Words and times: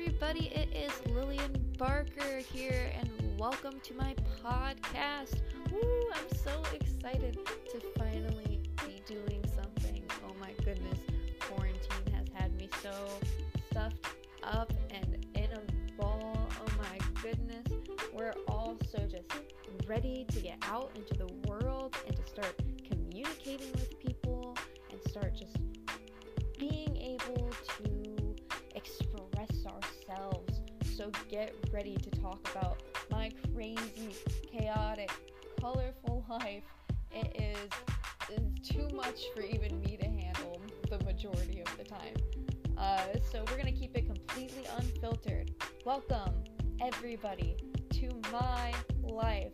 everybody. 0.00 0.46
It 0.54 0.68
is 0.72 0.92
Lillian 1.12 1.74
Barker 1.76 2.38
here, 2.52 2.92
and 2.96 3.10
welcome 3.36 3.80
to 3.82 3.94
my 3.94 4.14
podcast. 4.44 5.40
Woo! 5.72 5.80
I'm 6.14 6.38
so 6.44 6.62
excited 6.72 7.36
to 7.72 7.80
finally 7.98 8.60
be 8.86 9.02
doing 9.08 9.44
something. 9.56 10.00
Oh 10.24 10.34
my 10.38 10.52
goodness, 10.64 11.00
quarantine 11.40 12.14
has 12.14 12.28
had 12.32 12.54
me 12.56 12.68
so 12.80 12.92
stuffed 13.72 14.06
up 14.44 14.72
and 14.90 15.26
in 15.34 15.48
a 15.50 16.00
ball. 16.00 16.48
Oh 16.60 16.72
my 16.78 16.98
goodness, 17.20 17.66
we're 18.14 18.34
all 18.46 18.76
so 18.92 18.98
just 19.10 19.26
ready 19.88 20.24
to 20.28 20.38
get 20.38 20.58
out 20.62 20.92
into 20.94 21.14
the 21.14 21.26
world 21.48 21.96
and 22.06 22.16
to 22.16 22.27
ourselves. 30.08 30.60
So 30.96 31.10
get 31.28 31.54
ready 31.72 31.96
to 31.96 32.10
talk 32.10 32.48
about 32.54 32.82
my 33.10 33.30
crazy, 33.54 34.14
chaotic, 34.50 35.10
colorful 35.60 36.24
life. 36.30 36.64
It 37.10 37.40
is, 37.40 37.70
is 38.36 38.68
too 38.68 38.88
much 38.94 39.20
for 39.34 39.42
even 39.42 39.80
me 39.80 39.96
to 39.96 40.06
handle 40.06 40.60
the 40.88 40.98
majority 41.04 41.60
of 41.60 41.76
the 41.76 41.84
time. 41.84 42.14
Uh, 42.76 43.00
so 43.30 43.44
we're 43.50 43.56
gonna 43.56 43.72
keep 43.72 43.96
it 43.96 44.06
completely 44.06 44.66
unfiltered. 44.78 45.54
Welcome, 45.84 46.44
everybody, 46.80 47.56
to 47.92 48.08
my 48.32 48.72
life. 49.02 49.52